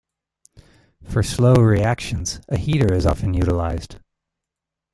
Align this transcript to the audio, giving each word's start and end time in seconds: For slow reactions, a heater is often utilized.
For 1.03 1.21
slow 1.21 1.53
reactions, 1.57 2.41
a 2.49 2.57
heater 2.57 2.91
is 2.91 3.05
often 3.05 3.35
utilized. 3.35 3.97